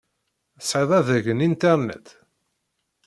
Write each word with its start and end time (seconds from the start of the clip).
Tesɛiḍ 0.59 0.91
adeg 0.99 1.25
n 1.31 1.43
Internet? 1.47 2.07